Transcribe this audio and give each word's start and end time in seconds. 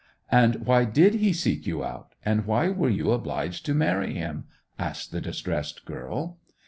'And 0.31 0.65
why 0.65 0.85
did 0.85 1.13
he 1.13 1.31
seek 1.31 1.67
you 1.67 1.83
out—and 1.83 2.45
why 2.47 2.69
were 2.69 2.89
you 2.89 3.11
obliged 3.11 3.67
to 3.67 3.75
marry 3.75 4.15
him?' 4.15 4.45
asked 4.79 5.11
the 5.11 5.21
distressed 5.21 5.85
girl. 5.85 6.39